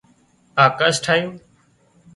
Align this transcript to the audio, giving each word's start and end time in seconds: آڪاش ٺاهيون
آڪاش 0.63 0.95
ٺاهيون 1.03 1.31